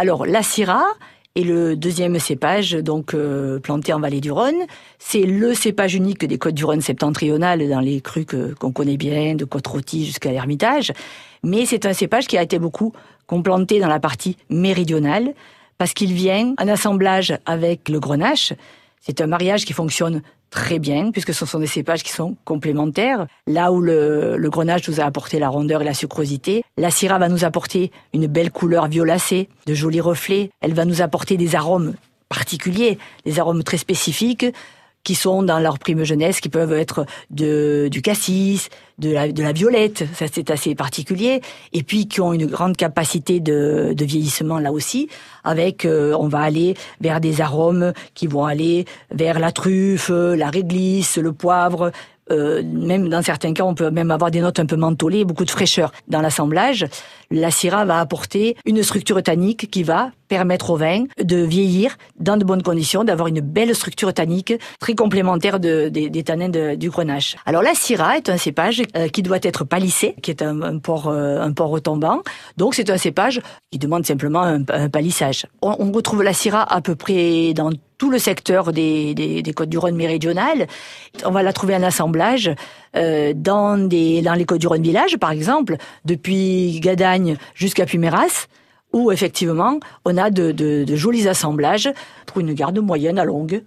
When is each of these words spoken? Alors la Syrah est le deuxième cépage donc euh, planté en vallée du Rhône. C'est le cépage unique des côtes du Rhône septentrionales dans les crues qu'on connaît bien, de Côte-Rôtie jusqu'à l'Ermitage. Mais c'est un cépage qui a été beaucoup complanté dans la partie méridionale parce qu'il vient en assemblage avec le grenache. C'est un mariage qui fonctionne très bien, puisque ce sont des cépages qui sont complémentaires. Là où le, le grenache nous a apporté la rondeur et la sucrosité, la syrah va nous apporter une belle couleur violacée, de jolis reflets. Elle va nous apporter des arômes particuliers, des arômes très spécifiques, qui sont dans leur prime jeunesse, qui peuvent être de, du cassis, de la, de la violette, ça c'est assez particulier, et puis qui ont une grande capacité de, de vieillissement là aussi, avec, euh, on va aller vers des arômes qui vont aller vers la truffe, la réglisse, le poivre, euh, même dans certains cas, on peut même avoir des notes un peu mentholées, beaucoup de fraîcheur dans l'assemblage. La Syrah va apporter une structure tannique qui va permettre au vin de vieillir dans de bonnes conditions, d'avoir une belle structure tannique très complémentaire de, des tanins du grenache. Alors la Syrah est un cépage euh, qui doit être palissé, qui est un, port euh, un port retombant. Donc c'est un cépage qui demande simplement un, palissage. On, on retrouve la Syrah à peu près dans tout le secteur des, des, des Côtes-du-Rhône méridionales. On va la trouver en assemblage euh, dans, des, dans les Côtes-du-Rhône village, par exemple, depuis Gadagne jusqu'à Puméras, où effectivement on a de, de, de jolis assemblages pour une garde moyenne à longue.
Alors 0.00 0.24
la 0.24 0.42
Syrah 0.42 0.94
est 1.36 1.42
le 1.42 1.76
deuxième 1.76 2.18
cépage 2.18 2.70
donc 2.70 3.12
euh, 3.12 3.58
planté 3.58 3.92
en 3.92 4.00
vallée 4.00 4.22
du 4.22 4.32
Rhône. 4.32 4.64
C'est 4.98 5.24
le 5.24 5.52
cépage 5.52 5.94
unique 5.94 6.24
des 6.24 6.38
côtes 6.38 6.54
du 6.54 6.64
Rhône 6.64 6.80
septentrionales 6.80 7.68
dans 7.68 7.80
les 7.80 8.00
crues 8.00 8.24
qu'on 8.24 8.72
connaît 8.72 8.96
bien, 8.96 9.34
de 9.34 9.44
Côte-Rôtie 9.44 10.06
jusqu'à 10.06 10.30
l'Ermitage. 10.30 10.94
Mais 11.42 11.66
c'est 11.66 11.84
un 11.84 11.92
cépage 11.92 12.28
qui 12.28 12.38
a 12.38 12.42
été 12.42 12.58
beaucoup 12.58 12.94
complanté 13.26 13.78
dans 13.78 13.88
la 13.88 14.00
partie 14.00 14.38
méridionale 14.48 15.34
parce 15.76 15.92
qu'il 15.92 16.14
vient 16.14 16.54
en 16.58 16.66
assemblage 16.66 17.36
avec 17.44 17.90
le 17.90 18.00
grenache. 18.00 18.54
C'est 19.00 19.20
un 19.20 19.26
mariage 19.26 19.64
qui 19.64 19.72
fonctionne 19.72 20.22
très 20.50 20.78
bien, 20.78 21.10
puisque 21.10 21.32
ce 21.32 21.46
sont 21.46 21.58
des 21.58 21.66
cépages 21.66 22.02
qui 22.02 22.12
sont 22.12 22.36
complémentaires. 22.44 23.26
Là 23.46 23.72
où 23.72 23.80
le, 23.80 24.36
le 24.36 24.50
grenache 24.50 24.88
nous 24.88 25.00
a 25.00 25.04
apporté 25.04 25.38
la 25.38 25.48
rondeur 25.48 25.82
et 25.82 25.84
la 25.84 25.94
sucrosité, 25.94 26.64
la 26.76 26.90
syrah 26.90 27.18
va 27.18 27.28
nous 27.28 27.44
apporter 27.44 27.92
une 28.12 28.26
belle 28.26 28.50
couleur 28.50 28.88
violacée, 28.88 29.48
de 29.66 29.74
jolis 29.74 30.00
reflets. 30.00 30.50
Elle 30.60 30.74
va 30.74 30.84
nous 30.84 31.02
apporter 31.02 31.36
des 31.36 31.54
arômes 31.54 31.94
particuliers, 32.28 32.98
des 33.24 33.38
arômes 33.40 33.62
très 33.62 33.76
spécifiques, 33.76 34.46
qui 35.04 35.14
sont 35.14 35.42
dans 35.42 35.58
leur 35.58 35.78
prime 35.78 36.04
jeunesse, 36.04 36.40
qui 36.40 36.48
peuvent 36.48 36.72
être 36.72 37.06
de, 37.30 37.88
du 37.90 38.02
cassis, 38.02 38.68
de 38.98 39.10
la, 39.10 39.32
de 39.32 39.42
la 39.42 39.52
violette, 39.52 40.04
ça 40.14 40.26
c'est 40.30 40.50
assez 40.50 40.74
particulier, 40.74 41.40
et 41.72 41.82
puis 41.82 42.06
qui 42.06 42.20
ont 42.20 42.32
une 42.32 42.46
grande 42.46 42.76
capacité 42.76 43.40
de, 43.40 43.94
de 43.96 44.04
vieillissement 44.04 44.58
là 44.58 44.72
aussi, 44.72 45.08
avec, 45.42 45.84
euh, 45.84 46.14
on 46.18 46.28
va 46.28 46.40
aller 46.40 46.74
vers 47.00 47.20
des 47.20 47.40
arômes 47.40 47.92
qui 48.14 48.26
vont 48.26 48.44
aller 48.44 48.84
vers 49.10 49.38
la 49.38 49.52
truffe, 49.52 50.10
la 50.10 50.50
réglisse, 50.50 51.16
le 51.16 51.32
poivre, 51.32 51.92
euh, 52.30 52.62
même 52.64 53.08
dans 53.08 53.22
certains 53.22 53.52
cas, 53.52 53.64
on 53.64 53.74
peut 53.74 53.90
même 53.90 54.10
avoir 54.10 54.30
des 54.30 54.40
notes 54.40 54.58
un 54.58 54.66
peu 54.66 54.76
mentholées, 54.76 55.24
beaucoup 55.24 55.44
de 55.44 55.50
fraîcheur 55.50 55.92
dans 56.08 56.20
l'assemblage. 56.20 56.86
La 57.30 57.50
Syrah 57.50 57.84
va 57.84 58.00
apporter 58.00 58.56
une 58.66 58.82
structure 58.82 59.22
tannique 59.22 59.70
qui 59.70 59.82
va 59.82 60.10
permettre 60.28 60.70
au 60.70 60.76
vin 60.76 61.04
de 61.22 61.36
vieillir 61.36 61.96
dans 62.18 62.36
de 62.36 62.44
bonnes 62.44 62.62
conditions, 62.62 63.04
d'avoir 63.04 63.28
une 63.28 63.40
belle 63.40 63.74
structure 63.74 64.12
tannique 64.14 64.52
très 64.78 64.94
complémentaire 64.94 65.58
de, 65.58 65.88
des 65.88 66.22
tanins 66.22 66.76
du 66.76 66.90
grenache. 66.90 67.36
Alors 67.46 67.62
la 67.62 67.74
Syrah 67.74 68.16
est 68.16 68.28
un 68.28 68.36
cépage 68.36 68.82
euh, 68.96 69.08
qui 69.08 69.22
doit 69.22 69.38
être 69.42 69.64
palissé, 69.64 70.14
qui 70.22 70.30
est 70.30 70.42
un, 70.42 70.78
port 70.78 71.08
euh, 71.08 71.40
un 71.40 71.52
port 71.52 71.70
retombant. 71.70 72.22
Donc 72.56 72.74
c'est 72.74 72.90
un 72.90 72.96
cépage 72.96 73.40
qui 73.70 73.78
demande 73.78 74.06
simplement 74.06 74.42
un, 74.42 74.88
palissage. 74.88 75.46
On, 75.62 75.76
on 75.78 75.92
retrouve 75.92 76.22
la 76.22 76.32
Syrah 76.32 76.72
à 76.72 76.80
peu 76.80 76.94
près 76.94 77.52
dans 77.54 77.70
tout 78.00 78.10
le 78.10 78.18
secteur 78.18 78.72
des, 78.72 79.14
des, 79.14 79.42
des 79.42 79.52
Côtes-du-Rhône 79.52 79.94
méridionales. 79.94 80.66
On 81.22 81.30
va 81.30 81.42
la 81.42 81.52
trouver 81.52 81.76
en 81.76 81.82
assemblage 81.82 82.50
euh, 82.96 83.34
dans, 83.36 83.76
des, 83.76 84.22
dans 84.22 84.32
les 84.32 84.46
Côtes-du-Rhône 84.46 84.82
village, 84.82 85.18
par 85.18 85.30
exemple, 85.30 85.76
depuis 86.06 86.80
Gadagne 86.80 87.36
jusqu'à 87.54 87.84
Puméras, 87.84 88.46
où 88.94 89.12
effectivement 89.12 89.78
on 90.06 90.16
a 90.16 90.30
de, 90.30 90.50
de, 90.50 90.84
de 90.84 90.96
jolis 90.96 91.28
assemblages 91.28 91.90
pour 92.24 92.40
une 92.40 92.54
garde 92.54 92.78
moyenne 92.78 93.18
à 93.18 93.24
longue. 93.24 93.62